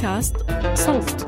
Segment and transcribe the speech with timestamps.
[0.00, 0.36] بودكاست
[0.74, 1.26] صوت.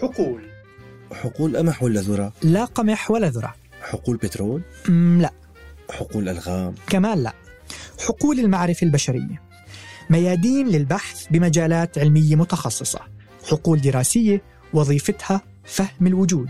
[0.00, 0.42] حقول.
[1.12, 3.54] حقول قمح ولا ذرة؟ لا قمح ولا ذرة.
[3.82, 4.62] حقول بترول؟
[5.18, 5.30] لا.
[5.90, 7.32] حقول ألغام؟ كمان لا.
[8.08, 9.42] حقول المعرفة البشرية.
[10.10, 13.00] ميادين للبحث بمجالات علمية متخصصة.
[13.50, 16.48] حقول دراسية وظيفتها فهم الوجود.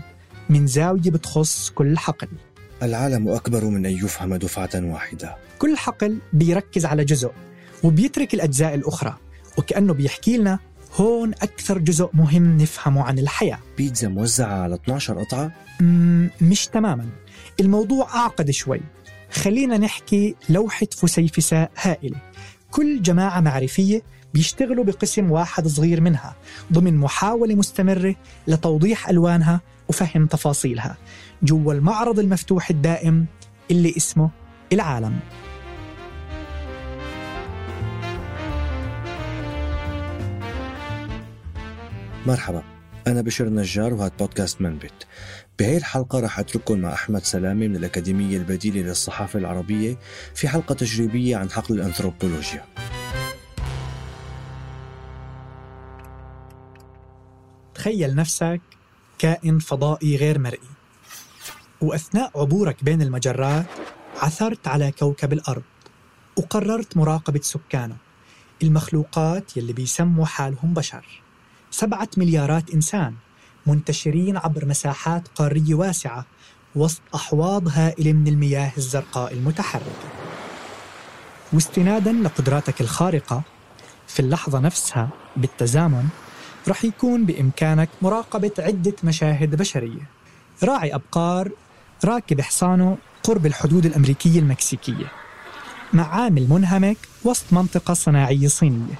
[0.49, 2.27] من زاوية بتخص كل حقل.
[2.85, 5.35] العالم أكبر من أن يفهم دفعة واحدة.
[5.59, 7.31] كل حقل بيركز على جزء
[7.83, 9.17] وبيترك الأجزاء الأخرى
[9.57, 10.59] وكأنه بيحكي لنا
[10.95, 13.59] هون أكثر جزء مهم نفهمه عن الحياة.
[13.77, 15.51] بيتزا موزعة على 12 قطعة؟
[16.41, 17.09] مش تماما.
[17.59, 18.81] الموضوع أعقد شوي.
[19.31, 22.17] خلينا نحكي لوحة فسيفساء هائلة.
[22.71, 24.01] كل جماعة معرفية
[24.33, 26.35] بيشتغلوا بقسم واحد صغير منها
[26.73, 28.15] ضمن محاولة مستمرة
[28.47, 30.97] لتوضيح ألوانها وفهم تفاصيلها.
[31.45, 33.25] جوا المعرض المفتوح الدائم
[33.71, 34.29] اللي اسمه
[34.73, 35.19] العالم.
[42.27, 42.63] مرحبا
[43.07, 45.07] أنا بشر النجار وهذا بودكاست منبت
[45.59, 49.97] بهي الحلقة رح أترككم مع أحمد سلامة من الأكاديمية البديلة للصحافة العربية
[50.35, 52.65] في حلقة تجريبية عن حقل الأنثروبولوجيا.
[57.75, 58.61] تخيل نفسك
[59.19, 60.75] كائن فضائي غير مرئي.
[61.85, 63.65] وأثناء عبورك بين المجرات
[64.21, 65.63] عثرت على كوكب الأرض.
[66.37, 67.95] وقررت مراقبة سكانه.
[68.63, 71.05] المخلوقات يلي بيسموا حالهم بشر.
[71.71, 73.13] سبعة مليارات إنسان
[73.65, 76.25] منتشرين عبر مساحات قارية واسعة
[76.75, 80.09] وسط أحواض هائلة من المياه الزرقاء المتحركة.
[81.53, 83.41] واستنادا لقدراتك الخارقة
[84.07, 86.07] في اللحظة نفسها بالتزامن
[86.67, 90.09] رح يكون بإمكانك مراقبة عدة مشاهد بشرية.
[90.63, 91.51] راعي أبقار
[92.05, 95.11] راكب حصانه قرب الحدود الأمريكية المكسيكية
[95.93, 98.99] مع عامل منهمك وسط منطقة صناعية صينية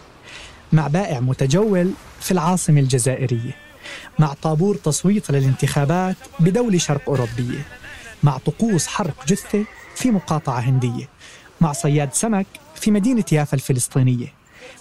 [0.73, 1.91] مع بائع متجول
[2.21, 3.55] في العاصمة الجزائرية
[4.19, 7.65] مع طابور تصويت للانتخابات بدولة شرق أوروبية
[8.23, 11.09] مع طقوس حرق جثة في مقاطعة هندية
[11.61, 14.33] مع صياد سمك في مدينة يافا الفلسطينية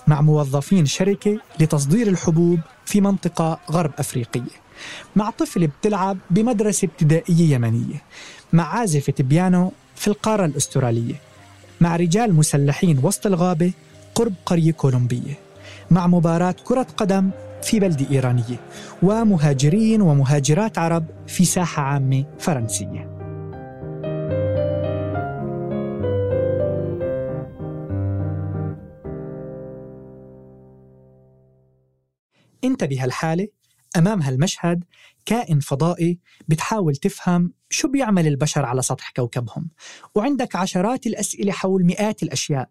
[0.07, 4.64] مع موظفين شركة لتصدير الحبوب في منطقة غرب أفريقية.
[5.17, 8.03] مع طفل بتلعب بمدرسة ابتدائية يمنية
[8.53, 11.15] مع عازفة بيانو في القارة الأسترالية
[11.81, 13.73] مع رجال مسلحين وسط الغابة
[14.15, 15.39] قرب قرية كولومبية
[15.91, 17.31] مع مباراة كرة قدم
[17.63, 18.61] في بلدة إيرانية
[19.03, 23.15] ومهاجرين ومهاجرات عرب في ساحة عامة فرنسية.
[32.65, 33.49] انت بهالحالة
[33.97, 34.85] أمام هالمشهد
[35.27, 36.19] كائن فضائي
[36.49, 39.71] بتحاول تفهم شو بيعمل البشر على سطح كوكبهم.
[40.15, 42.69] وعندك عشرات الأسئلة حول مئات الأشياء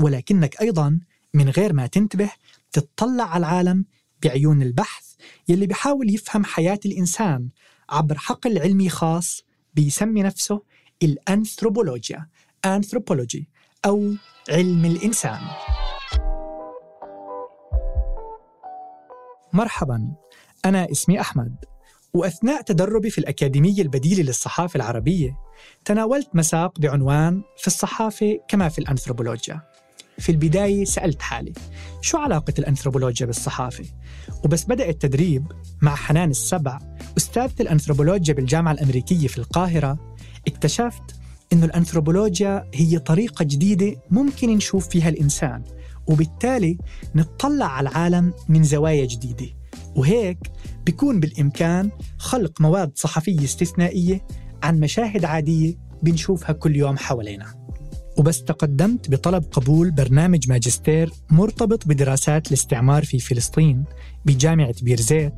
[0.00, 1.00] ولكنك أيضا
[1.34, 2.30] من غير ما تنتبه
[2.72, 3.84] تطلع على العالم
[4.22, 5.14] بعيون البحث
[5.48, 7.48] يلي بيحاول يفهم حياة الإنسان
[7.90, 9.44] عبر حقل علمي خاص
[9.74, 10.62] بيسمي نفسه
[11.02, 12.28] الأنثروبولوجيا
[12.64, 13.48] أنثروبولوجي
[13.86, 14.14] أو
[14.50, 15.40] علم الإنسان.
[19.52, 20.23] مرحبا.
[20.64, 21.56] أنا اسمي أحمد
[22.14, 25.36] وأثناء تدربي في الأكاديمية البديلة للصحافة العربية
[25.84, 29.60] تناولت مساق بعنوان في الصحافة كما في الأنثروبولوجيا.
[30.18, 31.52] في البداية سألت حالي
[32.00, 33.84] شو علاقة الأنثروبولوجيا بالصحافة؟
[34.44, 35.52] وبس بدأ التدريب
[35.82, 36.78] مع حنان السبع
[37.16, 40.14] أستاذة الأنثروبولوجيا بالجامعة الأمريكية في القاهرة.
[40.48, 41.02] اكتشفت
[41.52, 45.64] أن الأنثروبولوجيا هي طريقة جديدة ممكن نشوف فيها الإنسان
[46.06, 46.78] وبالتالي
[47.14, 49.46] نطلع على العالم من زوايا جديدة.
[49.96, 50.38] وهيك
[50.86, 54.26] بيكون بالإمكان خلق مواد صحفية استثنائية
[54.62, 57.54] عن مشاهد عادية بنشوفها كل يوم حوالينا.
[58.18, 63.84] وبس تقدمت بطلب قبول برنامج ماجستير مرتبط بدراسات الاستعمار في فلسطين
[64.24, 65.34] بجامعة بيرزيت.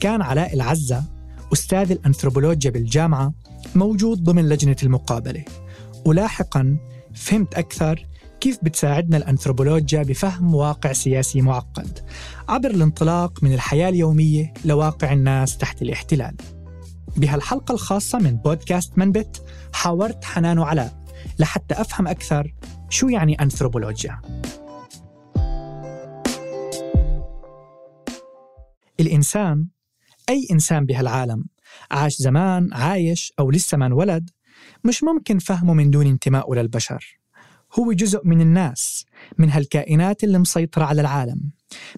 [0.00, 1.04] كان علاء العزة
[1.52, 3.34] أستاذ الأنثروبولوجيا بالجامعة
[3.74, 5.44] موجود ضمن لجنة المقابلة.
[6.04, 6.78] ولاحقا
[7.14, 8.06] فهمت أكثر
[8.46, 11.98] كيف بتساعدنا الأنثروبولوجيا بفهم واقع سياسي معقد؟
[12.48, 16.36] عبر الانطلاق من الحياة اليومية لواقع الناس تحت الاحتلال.
[17.16, 21.04] بهالحلقة الخاصة من بودكاست منبت حاورت حنان وعلاء
[21.38, 22.54] لحتى أفهم أكثر
[22.90, 24.20] شو يعني أنثروبولوجيا.
[29.00, 29.68] الإنسان
[30.28, 31.44] أي إنسان بهالعالم
[31.90, 34.30] عاش زمان عايش أو لسه ما انولد
[34.84, 37.15] مش ممكن فهمه من دون انتمائه للبشر
[37.78, 39.06] هو جزء من الناس
[39.38, 41.50] من هالكائنات اللي مسيطرة على العالم.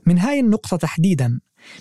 [0.07, 1.41] من هاي النقطة تحديدا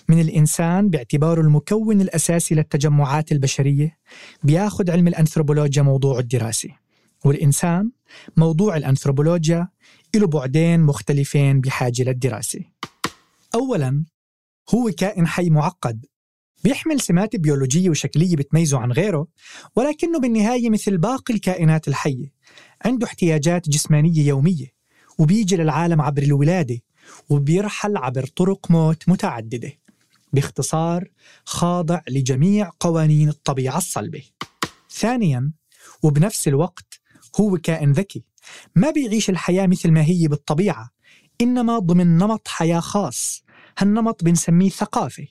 [0.10, 3.98] من الإنسان باعتباره المكون الأساسي للتجمعات البشرية
[4.44, 6.74] بياخد علم الأنثروبولوجيا موضوع الدراسي.
[7.26, 7.92] والإنسان
[8.38, 9.68] موضوع الأنثروبولوجيا
[10.16, 12.60] له بعدين مختلفين بحاجة للدراسة.
[13.56, 14.06] أولا
[14.76, 16.06] هو كائن حي معقد
[16.64, 19.28] بيحمل سمات بيولوجية وشكلية بتميزه عن غيره
[19.76, 22.37] ولكنه بالنهاية مثل باقي الكائنات الحية.
[22.86, 24.74] عنده احتياجات جسمانية يومية
[25.18, 26.80] وبيجي للعالم عبر الولادة
[27.30, 29.72] وبيرحل عبر طرق موت متعددة
[30.34, 31.08] باختصار
[31.46, 34.24] خاضع لجميع قوانين الطبيعة الصلبة.
[34.92, 35.52] ثانيا
[36.04, 37.00] وبنفس الوقت
[37.40, 38.24] هو كائن ذكي
[38.76, 40.90] ما بيعيش الحياة مثل ما هي بالطبيعة
[41.42, 43.44] إنما ضمن نمط حياة خاص
[43.78, 45.28] هالنمط بنسميه ثقافة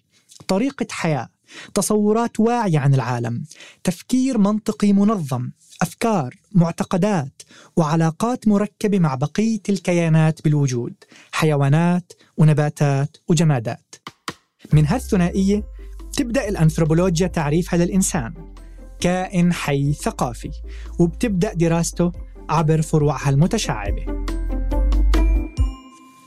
[0.48, 1.28] طريقة حياة
[1.74, 3.44] تصورات واعية عن العالم
[3.84, 5.50] تفكير منطقي منظم
[5.82, 7.42] أفكار معتقدات
[7.76, 10.94] وعلاقات مركبة مع بقية الكيانات بالوجود
[11.32, 13.94] حيوانات ونباتات وجمادات.
[14.72, 15.62] من هالثنائية
[16.16, 18.34] تبدأ الأنثروبولوجيا تعريفها للإنسان
[19.00, 20.50] كائن حي ثقافي
[20.98, 22.12] وبتبدأ دراسته
[22.48, 24.24] عبر فروعها المتشعبة.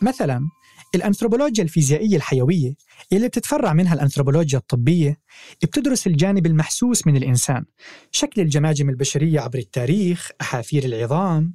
[0.02, 0.50] مثلا
[0.96, 2.74] الأنثروبولوجيا الفيزيائية الحيوية
[3.14, 5.20] اللي بتتفرع منها الأنثروبولوجيا الطبية
[5.64, 7.66] بتدرس الجانب المحسوس من الإنسان
[8.12, 11.54] شكل الجماجم البشرية عبر التاريخ أحافير العظام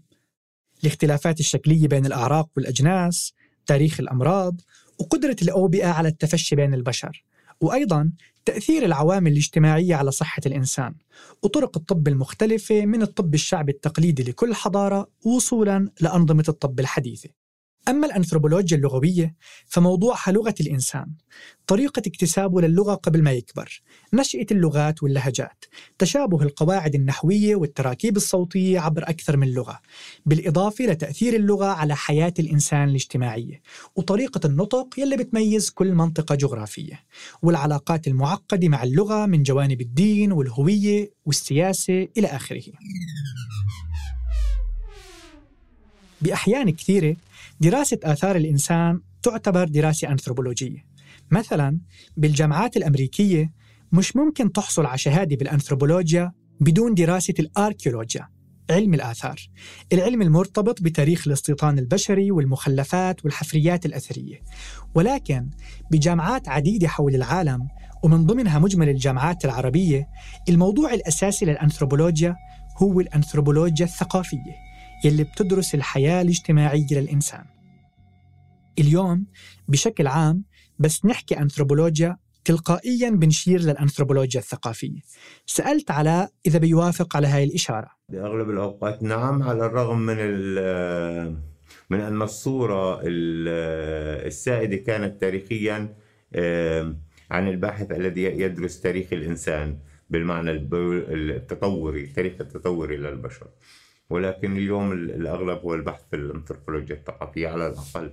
[0.82, 3.34] الاختلافات الشكلية بين الأعراق والأجناس
[3.66, 4.60] تاريخ الأمراض
[4.98, 7.25] وقدرة الأوبئة على التفشي بين البشر
[7.60, 8.12] وأيضا
[8.44, 10.94] تأثير العوامل الاجتماعية على صحة الإنسان
[11.42, 17.44] وطرق الطب المختلفة من الطب الشعبي التقليدي لكل حضارة وصولا لأنظمة الطب الحديثة.
[17.88, 19.34] أما الأنثروبولوجيا اللغوية
[19.66, 21.06] فموضوعها لغة الإنسان
[21.66, 23.82] طريقة اكتسابه للغة قبل ما يكبر
[24.12, 25.64] نشأة اللغات واللهجات
[25.98, 29.81] تشابه القواعد النحوية والتراكيب الصوتية عبر أكثر من لغة
[30.26, 33.62] بالإضافة لتأثير اللغة على حياة الإنسان الاجتماعية
[33.96, 37.00] وطريقة النطق يلي بتميز كل منطقة جغرافية
[37.42, 42.62] والعلاقات المعقدة مع اللغة من جوانب الدين والهوية والسياسة إلى آخره.
[46.20, 47.16] بأحيان كثيرة
[47.60, 50.86] دراسة آثار الإنسان تعتبر دراسة أنثروبولوجية
[51.30, 51.78] مثلا
[52.16, 53.52] بالجامعات الأمريكية
[53.92, 58.28] مش ممكن تحصل على شهادة بالأنثروبولوجيا بدون دراسة الآركيولوجيا
[58.70, 59.40] علم الآثار.
[59.92, 64.42] العلم المرتبط بتاريخ الاستيطان البشري والمخلفات والحفريات الأثرية.
[64.94, 65.50] ولكن
[65.90, 67.68] بجامعات عديدة حول العالم
[68.02, 70.08] ومن ضمنها مجمل الجامعات العربية
[70.49, 72.37] الموضوع الأساسي للأنثروبولوجيا
[72.76, 74.54] هو الأنثروبولوجيا الثقافية.
[75.04, 77.44] يلي بتدرس الحياة الاجتماعية للإنسان.
[78.78, 79.26] اليوم
[79.68, 80.44] بشكل عام
[80.78, 85.00] بس نحكي أنثروبولوجيا تلقائيا بنشير للأنثروبولوجيا الثقافية.
[85.46, 87.90] سألت علاء إذا بيوافق على هاي الإشارة.
[88.08, 90.16] بأغلب الأوقات نعم على الرغم من
[91.90, 95.94] من أن الصورة السائدة كانت تاريخيا
[97.30, 99.78] عن الباحث الذي يدرس تاريخ الإنسان
[100.11, 103.46] بالمعنى التطوري التاريخ التطوري للبشر.
[104.11, 108.12] ولكن اليوم الأغلب هو البحث في الأنثروبولوجيا الثقافية على الأقل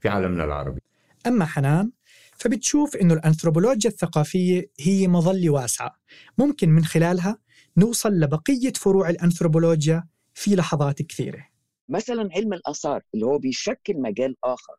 [0.00, 0.80] في عالمنا العربي.
[1.26, 1.90] أما حنان
[2.36, 5.98] فبتشوف أنه الأنثروبولوجيا الثقافية هي مظلة واسعة.
[6.38, 7.38] ممكن من خلالها
[7.76, 10.04] نوصل لبقية فروع الأنثروبولوجيا
[10.34, 11.46] في لحظات كثيرة.
[11.88, 14.74] مثلا علم الآثار اللي هو بيشكل مجال آخر.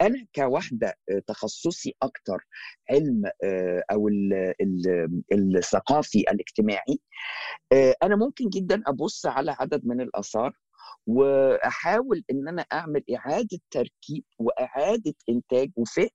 [0.00, 2.46] أنا كواحدة آه، تخصصي أكتر
[2.90, 4.08] علم آه، أو
[5.32, 7.00] الثقافي الاجتماعي
[7.72, 10.52] آه، أنا ممكن جدا أبص على عدد من الآثار
[11.06, 16.08] وأحاول إن أنا أعمل إعادة تركيب وإعادة إنتاج وفهم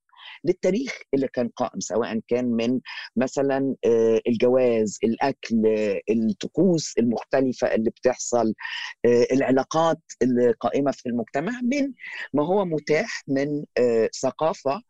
[0.43, 2.79] للتاريخ اللي كان قائم سواء كان من
[3.15, 5.63] مثلا آه، الجواز الأكل
[6.09, 8.53] الطقوس المختلفة اللي بتحصل
[9.05, 11.93] آه، العلاقات القائمة في المجتمع من
[12.33, 14.81] ما هو متاح من آه، ثقافة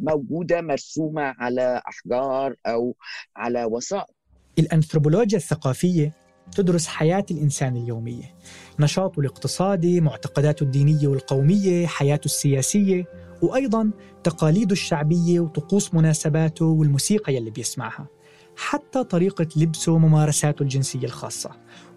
[0.00, 2.96] موجودة مرسومة على أحجار أو
[3.36, 4.14] على وسائط
[4.58, 6.21] الأنثروبولوجيا الثقافية
[6.54, 8.34] تدرس حياة الإنسان اليومية.
[8.80, 13.04] نشاطه الاقتصادي، معتقداته الدينية والقومية، حياته السياسية
[13.42, 13.90] وأيضا
[14.24, 18.06] تقاليده الشعبية وطقوس مناسباته والموسيقى يلي بيسمعها.
[18.56, 21.50] حتى طريقة لبسه وممارساته الجنسية الخاصة.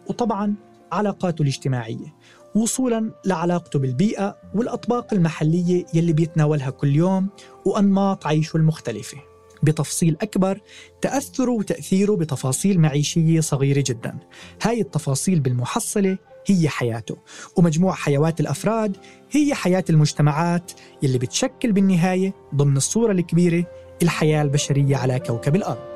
[0.10, 0.56] وطبعا
[0.92, 2.16] علاقاته الاجتماعية.
[2.56, 7.30] وصولا لعلاقته بالبيئة والأطباق المحلية يلي بيتناولها كل يوم
[7.66, 9.18] وأنماط عيشه المختلفة.
[9.64, 10.60] بتفصيل أكبر
[11.02, 14.18] تأثره وتأثيره بتفاصيل معيشية صغيرة جدا.
[14.62, 17.18] هاي التفاصيل بالمحصلة هي حياته
[17.56, 18.98] ومجموع حيوات الأفراد
[19.32, 20.72] هي حياة المجتمعات
[21.04, 23.66] يلي بتشكل بالنهاية ضمن الصورة الكبيرة
[24.04, 25.95] الحياة البشرية على كوكب الأرض.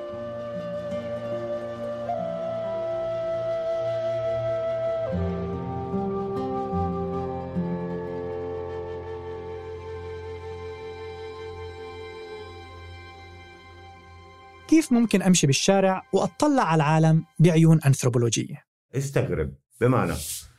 [14.69, 19.53] كيف ممكن أمشي بالشارع وأطلع على العالم بعيون أنثروبولوجية؟ استغرب.
[19.81, 20.13] بمعنى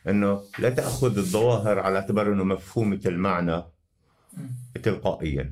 [0.07, 3.63] أنه لا تأخذ الظواهر على اعتبار أنه مفهومة المعنى
[4.83, 5.51] تلقائيا.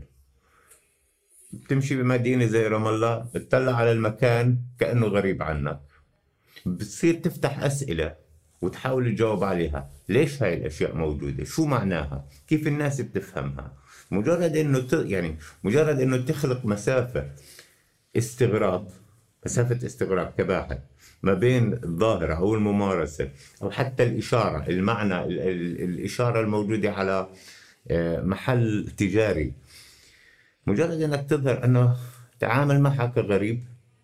[1.53, 5.81] بتمشي بمدينة زي رام الله بتطلع على المكان كأنه غريب عنك.
[6.65, 8.15] بتصير تفتح أسئلة
[8.61, 9.89] وتحاول تجاوب عليها.
[10.09, 13.73] ليش هاي الأشياء موجودة؟ شو معناها؟ كيف الناس بتفهمها؟
[14.11, 14.93] مجرد إنه ت...
[14.93, 17.29] يعني مجرد إنه تخلق مسافة
[18.17, 18.87] استغراب
[19.45, 20.77] مسافة استغراب كباحث
[21.23, 23.29] ما بين الظاهرة أو الممارسة
[23.61, 25.23] أو حتى الإشارة المعنى
[25.83, 27.29] الإشارة الموجودة على
[27.91, 29.53] آه، محل تجاري.
[30.67, 31.95] مجرد أنك تظهر أنه
[32.39, 33.63] تعامل معها كغريب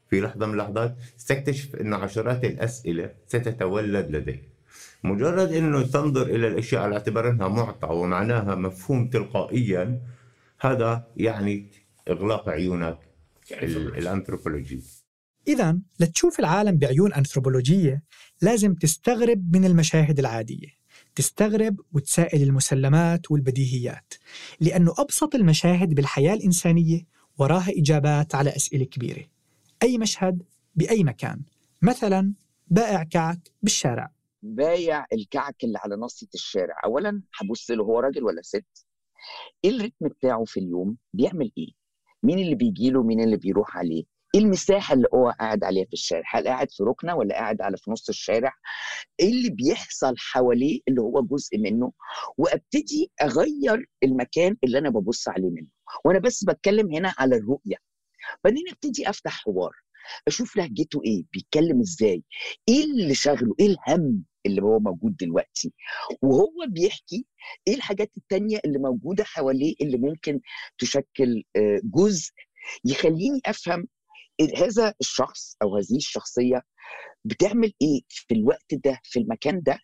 [0.10, 4.44] في لحظة من اللحظات ستكتشف أن عشرات الأسئلة ستتولد لديك.
[5.04, 10.02] مجرد أنه تنظر إلى الأشياء على اعتبار أنها معطى ومعناها مفهوم تلقائيا
[10.60, 11.66] هذا يعني
[12.10, 12.98] إغلاق عيونك
[13.52, 14.82] الأنثروبولوجي.
[15.48, 18.04] إذا لتشوف العالم بعيون أنثروبولوجية
[18.42, 20.68] لازم تستغرب من المشاهد العادية.
[21.16, 24.14] تستغرب وتسائل المسلمات والبديهيات
[24.60, 27.02] لأنه أبسط المشاهد بالحياة الإنسانية
[27.38, 29.24] وراها إجابات على أسئلة كبيرة.
[29.84, 30.44] أي مشهد؟
[30.76, 31.42] بأي مكان.
[31.82, 32.34] مثلا
[32.68, 34.12] بائع كعك بالشارع.
[34.44, 36.76] بايع الكعك اللي على نصة الشارع.
[36.86, 38.86] أولا هبص له هو راجل ولا ست؟
[39.64, 41.85] إيه الريتم بتاعه في اليوم؟ بيعمل إيه؟
[42.26, 44.04] مين اللي بيجي له مين اللي بيروح عليه؟
[44.36, 47.78] إيه المساحة اللي هو قاعد عليها في الشارع؟ هل قاعد في ركنة ولا قاعد على
[47.78, 48.54] في نص الشارع؟
[49.20, 51.92] إيه اللي بيحصل حواليه اللي هو جزء منه؟
[52.38, 55.68] وأبتدي أغير المكان اللي أنا ببص عليه منه.
[56.06, 57.76] وأنا بس بتكلم هنا على الرؤية.
[58.44, 59.72] بعدين أبتدي أفتح حوار.
[60.28, 62.24] أشوف لهجته إيه؟ بيتكلم إزاي؟
[62.70, 65.74] إيه اللي شغله؟ إيه الهم؟ اللي هو موجود دلوقتي.
[66.22, 67.26] وهو بيحكي
[67.68, 70.40] إيه الحاجات التانية اللي موجودة حواليه اللي ممكن
[70.78, 72.32] تشكل آه، جزء
[72.86, 73.88] يخليني أفهم
[74.58, 76.62] هذا الشخص أو هذه الشخصية
[77.26, 79.80] بتعمل إيه في الوقت ده في المكان ده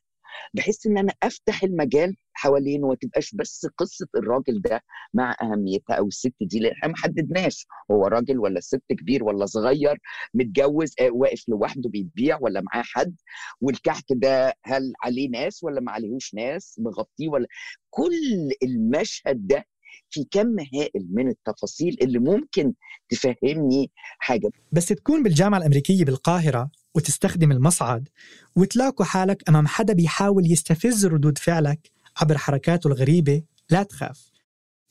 [0.54, 4.82] بحيث إن أنا أفتح المجال حوالينه وما تبقاش بس قصة الراجل ده
[5.14, 9.46] مع أهميتها أو الست دي لأن إحنا ما حددناش هو راجل ولا ست كبير ولا
[9.46, 9.98] صغير
[10.34, 13.16] متجوز آه، واقف لوحده بيبيع ولا معاه حد
[13.62, 17.48] والكحك ده هل عليه ناس ولا ما عليهوش ناس مغطيه ولا
[17.90, 19.66] كل المشهد ده
[20.12, 22.74] في كم هائل من التفاصيل اللي ممكن
[23.10, 24.50] تفهمني حاجة.
[24.72, 28.10] بس تكون بالجامعة الأمريكية بالقاهرة وتستخدم المصعد
[28.56, 31.92] وتلاقوا حالك أمام حدا بيحاول يستفز ردود فعلك
[32.22, 34.32] عبر حركاته الغريبة لا تخاف.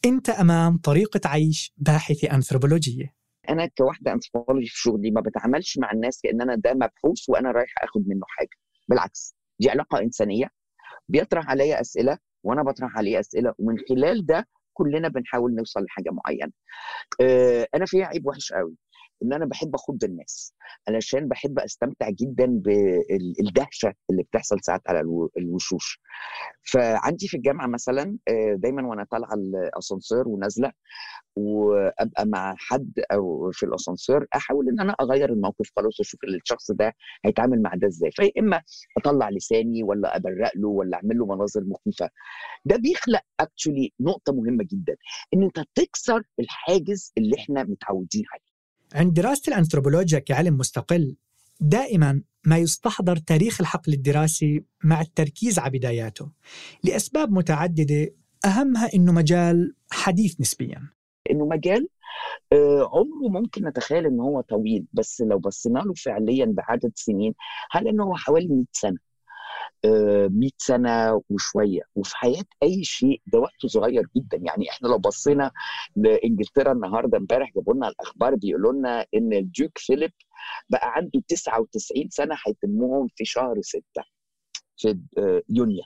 [0.04, 3.14] أنت أمام طريقة عيش باحثة انثروبولوجيه
[3.48, 7.74] أنا كواحده انثروبولوجي في شغلي ما بتعاملش مع الناس كأن أنا ده مبحوث وأنا رايح
[7.82, 8.48] آخد منه حاجة.
[8.88, 10.46] بالعكس دي علاقة إنسانية.
[11.08, 14.48] بيطرح عليا أسئلة وأنا بطرح عليه أسئلة ومن خلال ده
[14.80, 16.52] كلنا بنحاول نوصل لحاجة معينة.
[17.22, 18.76] آه، أنا فيها عيب وحش قوي.
[19.22, 20.54] إن أنا بحب أخض الناس
[20.88, 25.00] علشان بحب أستمتع جدا بالدهشه اللي بتحصل ساعات على
[25.38, 26.00] الوشوش.
[26.62, 30.72] فعندي في الجامعة مثلا آه، دايما وأنا طالعة الأسانسير ونازلة
[31.36, 36.94] وأبقى مع حد أو في الأسانسير أحاول إن أنا أغير الموقف خلاص واشوف الشخص ده
[37.24, 38.10] هيتعامل مع ده إزاي.
[38.10, 38.62] فيا إما
[38.98, 42.10] أطلع لساني ولا أبرق له ولا أعمل له مناظر مخيفة.
[42.64, 44.96] ده بيخلق اكشولي نقطة مهمة جدا
[45.34, 48.49] إن أنت تكسر الحاجز اللي إحنا متعودين عليه.
[48.94, 51.16] عند دراسة الأنثروبولوجيا كعلم مستقل
[51.60, 56.28] دائما ما يستحضر تاريخ الحقل الدراسي مع التركيز على بداياته
[56.84, 60.88] لأسباب متعددة أهمها أنه مجال حديث نسبيا.
[61.30, 61.88] إنه مجال
[62.52, 67.34] آه، عمره ممكن نتخيل ان هو طويل بس لو بصينا له فعليا بعدد سنين
[67.70, 68.98] هل إنه هو حوالي 100 سنة؟
[69.86, 71.82] 100 سنة وشوية.
[71.94, 74.36] وفي حياة أي شيء ده وقت صغير جدا.
[74.42, 75.50] يعني إحنا لو بصينا
[75.96, 80.12] لإنجلترا النهارده امبارح جابوا لنا الأخبار بيقولوا لنا إن الديوك فيليب
[80.70, 83.82] بقى عنده 99 سنة هيتمهم في شهر 6
[84.76, 84.98] في
[85.48, 85.82] يونيو.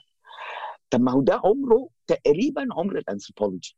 [0.89, 3.75] طب ما هو ده عمره تقريبا عمر الأنثروبولوجي.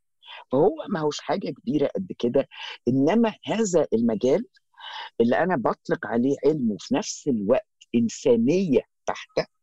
[0.52, 2.48] فهو ما هوش حاجة كبيرة قد كده.
[2.88, 4.46] إنما هذا المجال
[5.22, 9.57] اللي أنا بطلق عليه علم وفي نفس الوقت إنسانية بحته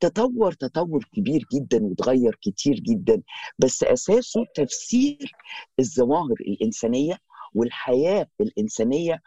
[0.00, 3.22] تطور تطور كبير جدا وتغير كتير جدا
[3.58, 5.32] بس أساسه تفسير
[5.80, 7.18] الظواهر الإنسانية
[7.54, 9.22] والحياة الإنسانية.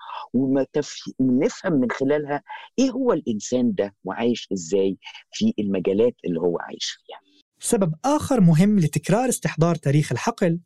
[1.20, 2.44] ونفهم من خلالها
[2.80, 4.98] إيه هو الإنسان ده وعايش إزاي
[5.32, 7.20] في المجالات اللي هو عايش فيها.
[7.62, 10.60] سبب آخر مهم لتكرار استحضار تاريخ الحقل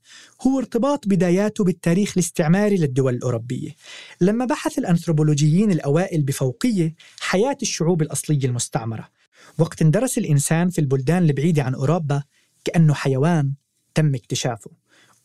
[0.47, 3.69] هو ارتباط بداياته بالتاريخ الاستعماري للدول الأوروبية
[4.21, 9.09] لما بحث الأنثروبولوجيين الأوائل بفوقية حياة الشعوب الأصلية المستعمرة
[9.57, 12.23] وقت اندرس الإنسان في البلدان البعيدة عن أوروبا
[12.65, 13.53] كأنه حيوان
[13.95, 14.71] تم اكتشافه.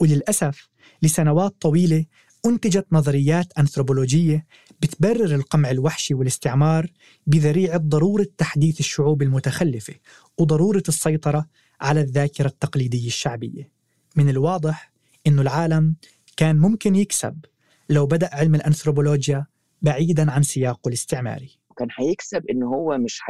[0.01, 0.69] وللأسف
[1.03, 2.05] لسنوات طويلة
[2.47, 4.47] أنتجت نظريات أنثروبولوجية
[4.83, 6.93] بتبرر القمع الوحشي والاستعمار
[7.27, 9.95] بذريعة ضرورة تحديث الشعوب المتخلفة
[10.39, 11.47] وضرورة السيطرة
[11.81, 13.71] على الذاكرة التقليدية الشعبية.
[14.17, 14.93] من الواضح
[15.27, 15.95] أنه العالم
[16.37, 17.45] كان ممكن يكسب
[17.91, 19.47] لو بدأ علم الأنثروبولوجيا
[19.83, 21.59] بعيدا عن سياقه الاستعماري.
[21.77, 23.21] كان هيكسب ان هو مش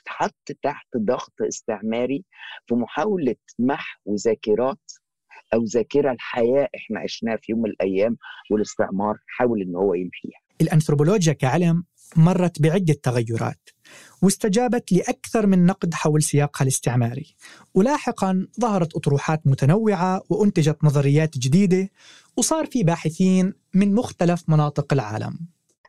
[0.00, 2.24] هيتحط تحت ضغط استعماري
[2.66, 4.92] في محاولة محو ذاكرات
[5.54, 8.16] أو ذاكرة الحياة إحنا عشناها في يوم من الأيام
[8.50, 10.40] والاستعمار حاول إن هو يمحيها.
[10.60, 11.84] الأنثروبولوجيا كعلم
[12.16, 13.68] مرت بعدة تغيرات
[14.22, 17.36] واستجابت لأكثر من نقد حول سياقها الاستعماري
[17.74, 21.88] ولاحقا ظهرت أطروحات متنوعة وأنتجت نظريات جديدة
[22.36, 25.38] وصار في باحثين من مختلف مناطق العالم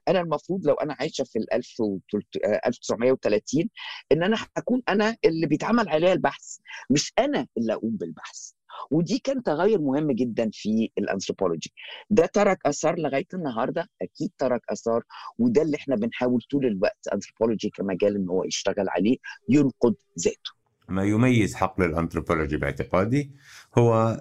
[0.08, 3.70] أنا المفروض لو أنا عايشة في ال 1930
[4.12, 6.58] إن أنا هكون أنا اللي بيتعمل عليها البحث
[6.90, 8.52] مش أنا اللي أقوم بالبحث.
[8.92, 11.74] ودي كان تغير مهم جدا في الأنثروبولوجي.
[12.10, 15.04] ده ترك آثار لغاية النهارده أكيد ترك آثار
[15.40, 19.18] وده اللي إحنا بنحاول طول الوقت أنثروبولوجي كمجال إن هو يشتغل عليه
[19.50, 20.52] ينقد ذاته.
[20.90, 23.32] ما يميز حقل الأنثروبولوجي باعتقادي
[23.78, 24.20] هو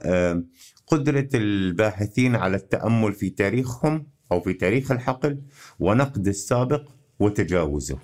[0.87, 5.39] قدرة الباحثين على التأمل في تاريخهم أو في تاريخ الحقل
[5.81, 6.89] ونقد السابق
[7.21, 7.99] وتجاوزه.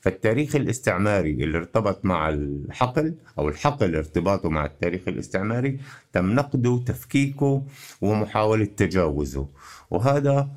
[0.00, 5.80] فالتاريخ الاستعماري اللي ارتبط مع الحقل أو الحقل ارتباطه مع التاريخ الاستعماري
[6.12, 7.66] تم نقده تفكيكه
[8.00, 9.48] ومحاولة تجاوزه.
[9.90, 10.50] وهذا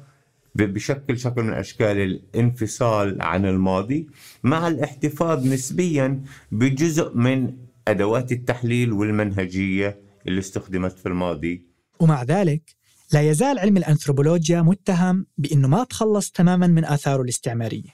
[0.55, 4.07] بشكل شكل من أشكال الانفصال عن الماضي
[4.43, 7.53] مع الاحتفاظ نسبيا بجزء من
[7.87, 11.65] أدوات التحليل والمنهجية اللي استخدمت في الماضي.
[11.99, 12.80] ومع ذلك
[13.13, 17.89] لا يزال علم الأنثروبولوجيا متهم بأنه ما تخلص تماما من آثاره الاستعمارية.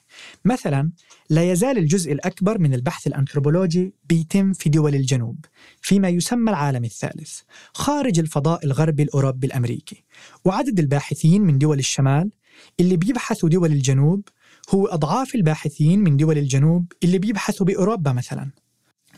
[0.46, 0.92] مثلا
[1.30, 5.46] لا يزال الجزء الأكبر من البحث الأنثروبولوجي بيتم في دول الجنوب
[5.82, 7.40] فيما يسمى العالم الثالث
[7.74, 10.04] خارج الفضاء الغربي الأوروبي الأمريكي.
[10.46, 12.32] وعدد الباحثين من دول الشمال
[12.80, 14.28] اللي بيبحثوا دول الجنوب
[14.70, 18.52] هو أضعاف الباحثين من دول الجنوب اللي بيبحثوا بأوروبا مثلا.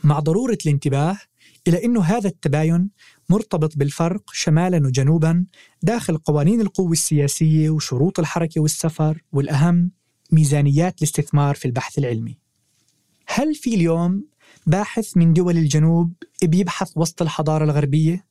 [0.04, 1.18] مع ضرورة الانتباه
[1.68, 2.90] إلى أن هذا التباين
[3.30, 5.46] مرتبط بالفرق شمالا وجنوبا
[5.82, 9.92] داخل قوانين القوة السياسية وشروط الحركة والسفر والأهم
[10.32, 12.38] ميزانيات الاستثمار في البحث العلمي.
[13.28, 14.26] هل في اليوم
[14.68, 16.14] باحث من دول الجنوب
[16.44, 18.26] بيبحث وسط الحضارة الغربية؟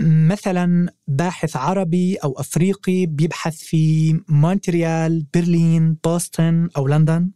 [0.00, 7.30] مثلا باحث عربي أو أفريقي بيبحث في مونتريال، برلين، بوسطن أو لندن؟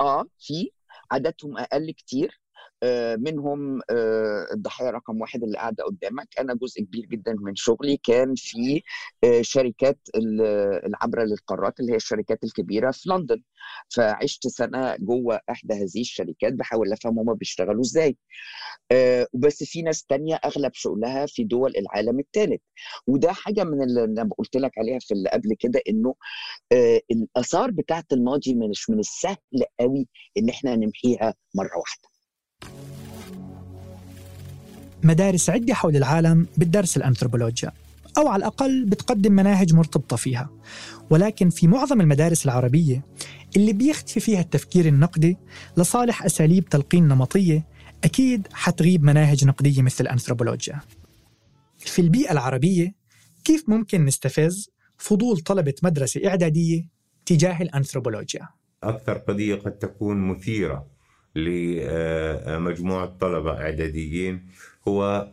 [0.00, 0.70] آه, في
[1.10, 2.40] عددهم أقل كتير
[3.18, 3.80] منهم
[4.52, 6.28] الضحيه رقم واحد اللي قاعدة قدامك.
[6.38, 8.82] أنا جزء كبير جدا من شغلي كان في
[9.40, 9.98] شركات
[10.86, 13.42] العبره للقارات اللي هي الشركات الكبيرة في لندن.
[13.88, 18.16] فعشت سنة جوه إحدى هذه الشركات بحاول أفهم هما بيشتغلوا إزاي.
[19.34, 22.60] بس في ناس تانية أغلب شغلها في دول العالم الثالث
[23.06, 26.14] وده حاجة من اللي أنا قلت لك عليها في اللي قبل كده إنه
[27.10, 29.36] الآثار بتاعت الماضي مش من السهل
[29.80, 32.13] قوي إن إحنا نمحيها مرة واحدة.
[35.02, 37.72] مدارس عدة حول العالم بتدرس الأنثروبولوجيا
[38.18, 40.50] أو على الأقل بتقدم مناهج مرتبطة فيها
[41.10, 43.04] ولكن في معظم المدارس العربية
[43.56, 45.36] اللي بيختفي فيها التفكير النقدي
[45.76, 47.66] لصالح أساليب تلقين نمطية
[48.04, 50.80] أكيد حتغيب مناهج نقدية مثل الأنثروبولوجيا
[51.78, 52.94] في البيئة العربية
[53.44, 56.88] كيف ممكن نستفز فضول طلبة مدرسة إعدادية
[57.26, 58.48] تجاه الأنثروبولوجيا؟
[58.82, 60.93] أكثر قضية قد تكون مثيرة
[61.36, 64.46] لمجموعة طلبة إعداديين
[64.88, 65.30] هو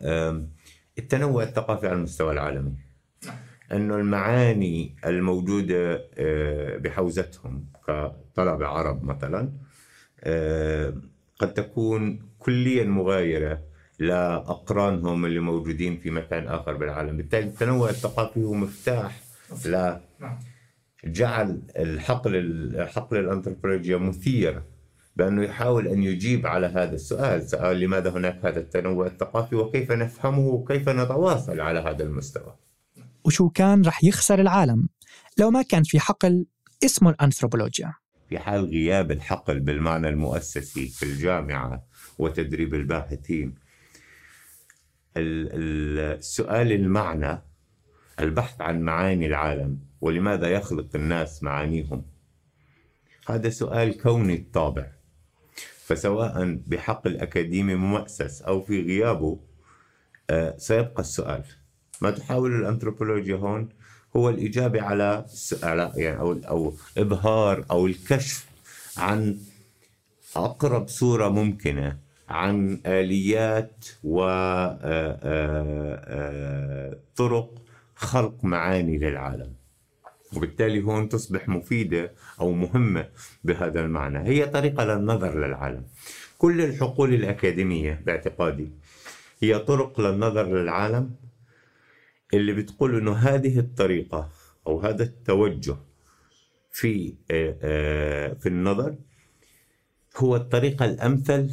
[0.98, 2.74] التنوع الثقافي على المستوى العالمي.
[3.72, 9.52] أنه المعاني الموجودة آه، بحوزتهم كطلبة عرب مثلا
[10.24, 10.94] آه،
[11.38, 13.60] قد تكون كليا مغايرة
[13.98, 17.16] لأقرانهم اللي موجودين في مكان آخر بالعالم.
[17.16, 19.20] بالتالي التنوع الثقافي هو مفتاح
[21.04, 24.62] لجعل الحقل حقل الأنثروبولوجيا مثير
[25.16, 30.46] بأنه يحاول أن يجيب على هذا السؤال سؤال لماذا هناك هذا التنوع الثقافي وكيف نفهمه
[30.46, 32.56] وكيف نتواصل على هذا المستوى؟
[33.24, 34.88] وشو كان رح يخسر العالم.
[35.38, 36.46] لو ما كان في حقل
[36.84, 37.92] اسمه الأنثروبولوجيا.
[38.28, 41.86] في حال غياب الحقل بالمعنى المؤسسي في الجامعة
[42.18, 43.54] وتدريب الباحثين
[45.16, 47.42] ال- ال- السؤال المعنى
[48.20, 52.04] البحث عن معاني العالم ولماذا يخلق الناس معانيهم؟
[53.28, 54.86] هذا سؤال كوني الطابع.
[55.94, 59.38] فسواء بحقل أكاديمي مؤسس أو في غيابه
[60.30, 61.42] آه، سيبقى السؤال.
[62.00, 63.68] ما تحاول الأنثروبولوجيا هون
[64.16, 65.26] هو الإجابة على
[65.62, 68.46] على يعني أو أو إظهار أو الكشف
[68.96, 69.38] عن
[70.36, 74.52] أقرب صورة ممكنة عن آليات وطرق
[77.94, 79.52] خلق معاني للعالم.
[80.36, 83.08] وبالتالي هون تصبح مفيدة أو مهمة
[83.44, 84.18] بهذا المعنى.
[84.28, 85.84] هي طريقة للنظر للعالم.
[86.38, 88.70] كل الحقول الأكاديمية باعتقادي
[89.42, 91.14] هي طرق للنظر للعالم
[92.34, 94.30] اللي بتقول إنه هذه الطريقة
[94.66, 95.76] أو هذا التوجه
[96.72, 98.94] في آه، آه، في النظر
[100.16, 101.50] هو الطريقة الأمثل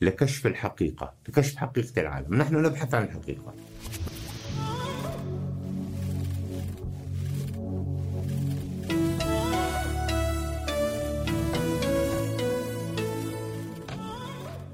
[0.00, 2.34] لكشف الحقيقة لكشف حقيقة العالم.
[2.34, 3.54] نحن نبحث عن الحقيقة.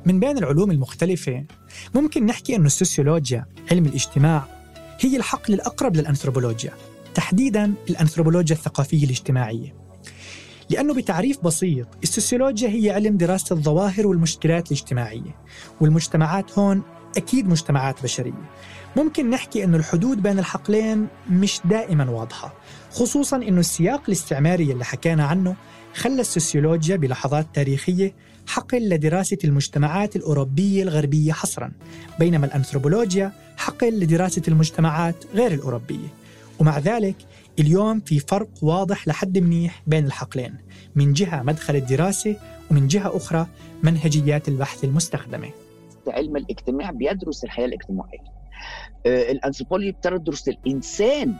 [0.08, 1.44] من بين العلوم المختلفة.
[1.94, 4.44] ممكن نحكي أنه السوسيولوجيا علم الاجتماع
[5.00, 6.72] هي الحقل الأقرب للأنثروبولوجيا
[7.14, 9.74] تحديدا الأنثروبولوجيا الثقافية الاجتماعية.
[10.70, 15.36] لأنه بتعريف بسيط السوسيولوجيا هي علم دراسة الظواهر والمشكلات الاجتماعية
[15.80, 16.82] والمجتمعات هون
[17.16, 18.50] أكيد مجتمعات بشرية.
[18.96, 22.54] ممكن نحكي أنه الحدود بين الحقلين مش دائما واضحة
[22.90, 25.56] خصوصا أنه السياق الاستعماري اللي حكينا عنه
[25.94, 28.14] خلى السوسيولوجيا بلحظات تاريخية
[28.48, 31.72] حقل لدراسة المجتمعات الأوروبية الغربية حصرا
[32.18, 36.08] بينما الأنثروبولوجيا حقل لدراسة المجتمعات غير الأوروبية.
[36.58, 37.16] ومع ذلك
[37.58, 40.54] اليوم في فرق واضح لحد منيح بين الحقلين
[40.94, 42.36] من جهة مدخل الدراسة
[42.70, 43.46] ومن جهة أخرى
[43.82, 45.50] منهجيات البحث المستخدمة.
[46.08, 48.18] علم الاجتماع بيدرس الحياة الاجتماعية.
[49.06, 51.34] آه، الأنثروبولوجي بتدرس الإنسان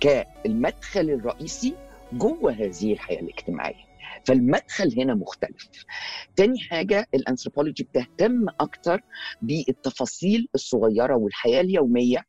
[0.00, 1.74] كالمدخل الرئيسي
[2.12, 3.91] جوه هذه الحياة الاجتماعية.
[4.26, 5.68] فالمدخل هنا مختلف.
[6.36, 9.00] تاني حاجة الأنثروبولوجي بتهتم أكتر
[9.42, 12.22] بالتفاصيل الصغيرة والحياة اليومية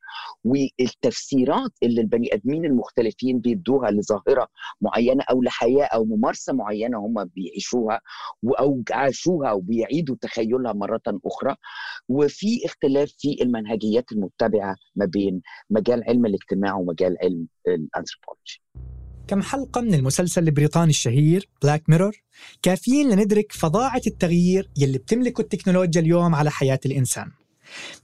[0.43, 4.47] والتفسيرات اللي البني آدمين المختلفين بيدوها لظاهرة
[4.81, 8.01] معينة أو لحياة أو ممارسة معينة هم بيعيشوها
[8.59, 11.55] أو عاشوها وبيعيدوا تخيلها مرة أخرى.
[12.09, 18.61] وفي اختلاف في المنهجيات المتبعة ما بين مجال علم الاجتماع ومجال علم الأنثروبولوجي.
[19.27, 22.23] كم حلقة من المسلسل البريطاني الشهير بلاك ميرور
[22.61, 27.31] كافيين لندرك فظاعة التغيير يلي بتملكه التكنولوجيا اليوم على حياة الإنسان.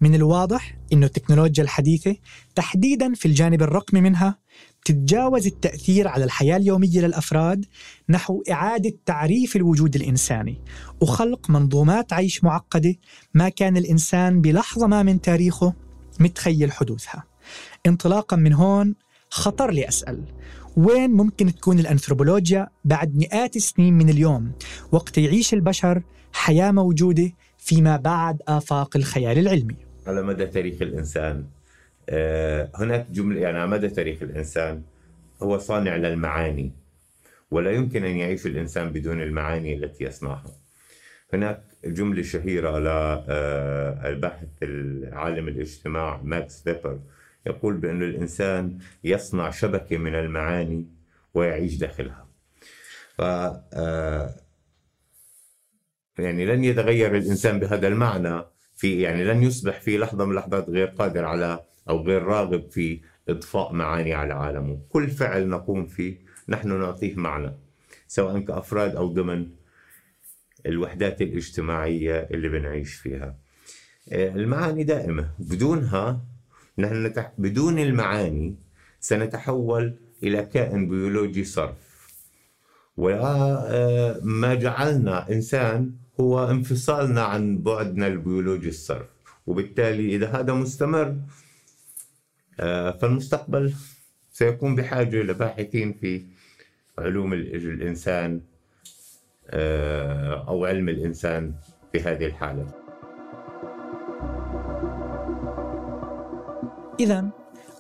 [0.02, 2.16] من الواضح أنه التكنولوجيا الحديثة
[2.56, 4.40] تحديدا في الجانب الرقمي منها
[4.82, 7.66] بتتجاوز التأثير على الحياة اليومية للأفراد
[8.10, 10.62] نحو إعادة تعريف الوجود الإنساني
[11.02, 12.96] وخلق منظومات عيش معقدة
[13.34, 15.74] ما كان الإنسان بلحظة ما من تاريخه
[16.20, 17.24] متخيل حدوثها.
[17.88, 18.96] انطلاقا من هون
[19.30, 20.26] خطر لي أسأل
[20.78, 24.52] وين ممكن تكون الأنثروبولوجيا بعد مئات السنين من اليوم؟
[24.92, 26.02] وقت يعيش البشر
[26.34, 29.76] حياة موجودة فيما بعد آفاق الخيال العلمي.
[30.08, 31.46] على مدى تاريخ الإنسان
[32.10, 34.82] آه، هناك جملة يعني على مدى تاريخ الإنسان
[35.44, 36.72] هو صانع للمعاني
[37.52, 40.52] ولا يمكن أن يعيش الإنسان بدون المعاني التي يصنعها.
[41.34, 47.00] هناك جملة شهيرة للباحث العالم الاجتماع ماكس فيبر
[47.46, 50.88] يقول بأن الإنسان يصنع شبكة من المعاني
[51.34, 52.28] ويعيش داخلها.
[53.18, 54.36] ف آه،
[56.18, 58.44] يعني لن يتغير الإنسان بهذا المعنى
[58.76, 63.02] في يعني لن يصبح في لحظة من اللحظات غير قادر على أو غير راغب في
[63.30, 66.18] إضفاء معاني على عالمه كل فعل نقوم فيه
[66.50, 67.54] نحن نعطيه معنى
[68.08, 69.48] سواء كأفراد أو ضمن
[70.66, 73.38] الوحدات الاجتماعية اللي بنعيش فيها.
[74.12, 76.26] آه، المعاني دائمة بدونها
[76.80, 77.32] نحن نتح...
[77.38, 78.56] بدون المعاني
[79.00, 81.76] سنتحول إلى كائن بيولوجي صرف.
[82.98, 89.08] وما جعلنا إنسان هو انفصالنا عن بعدنا البيولوجي الصرف.
[89.48, 91.16] وبالتالي إذا هذا مستمر
[92.60, 93.74] آه، فالمستقبل
[94.32, 96.22] سيكون بحاجة لباحثين في
[96.98, 98.42] علوم الإنسان
[99.50, 101.54] آه، أو علم الإنسان
[101.92, 102.79] في هذه الحالة.
[107.00, 107.26] إذا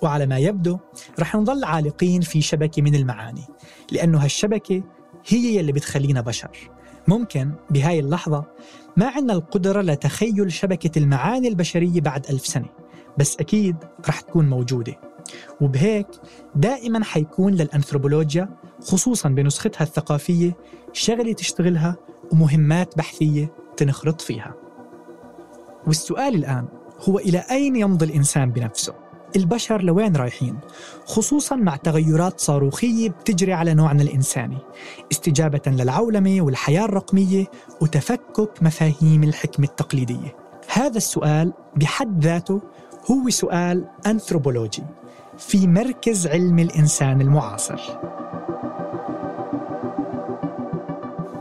[0.01, 0.79] وعلى ما يبدو
[1.19, 3.43] رح نظل عالقين في شبكة من المعاني
[3.91, 4.83] لأنه هالشبكة
[5.27, 6.69] هي اللي بتخلينا بشر.
[7.07, 8.45] ممكن بهاي اللحظة
[8.97, 12.69] ما عندنا القدرة لتخيل شبكة المعاني البشرية بعد ألف سنة
[13.17, 13.75] بس أكيد
[14.09, 14.99] رح تكون موجودة.
[15.61, 16.07] وبهيك
[16.55, 18.49] دائما حيكون للأنثروبولوجيا
[18.81, 20.57] خصوصا بنسختها الثقافية
[20.93, 21.95] شغلة تشتغلها
[22.31, 24.53] ومهمات بحثية تنخرط فيها.
[25.87, 26.67] والسؤال الآن
[27.09, 30.59] هو إلى أين يمضي الإنسان بنفسه؟ البشر لوين رايحين؟
[31.05, 34.57] خصوصا مع تغيرات صاروخية بتجري على نوعنا الإنساني
[35.11, 37.45] استجابة للعولمة والحياة الرقمية
[37.81, 40.35] وتفكك مفاهيم الحكمة التقليدية
[40.73, 42.61] هذا السؤال بحد ذاته
[43.11, 44.83] هو سؤال أنثروبولوجي
[45.37, 47.79] في مركز علم الإنسان المعاصر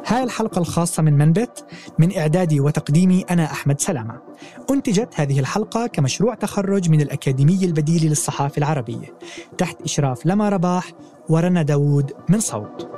[0.08, 1.64] هاي الحلقة الخاصة من منبت
[1.98, 4.20] من إعدادي وتقديمي أنا أحمد سلامة.
[4.70, 9.14] أنتجت هذه الحلقة كمشروع تخرج من الأكاديمية البديلة للصحافة العربية
[9.58, 10.92] تحت إشراف لما رباح
[11.28, 12.97] ورنا داوود من صوت.